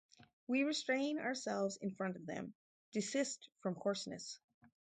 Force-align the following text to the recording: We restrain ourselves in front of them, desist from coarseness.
We 0.47 0.63
restrain 0.63 1.19
ourselves 1.19 1.77
in 1.77 1.91
front 1.91 2.15
of 2.15 2.25
them, 2.25 2.55
desist 2.91 3.47
from 3.61 3.75
coarseness. 3.75 4.39